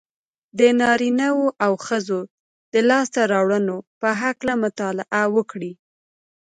د 0.59 0.61
نارينهوو 0.79 1.47
او 1.65 1.73
ښځو 1.85 2.19
د 2.73 2.75
لاسته 2.89 3.21
راوړنو 3.33 3.75
په 4.01 4.09
هکله 4.21 4.53
مطالعه 4.63 5.23
وکړئ. 5.35 5.71